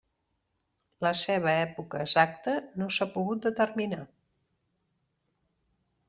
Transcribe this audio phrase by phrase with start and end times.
[1.05, 4.03] La seva època exacta no s'ha pogut determinar.